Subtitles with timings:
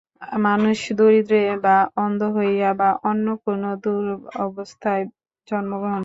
[0.45, 5.03] মানুষ দরিদ্র বা অন্ধ হইয়া বা অন্য কোন দূরবস্থায়
[5.47, 5.99] জন্মগ্রহণ করে।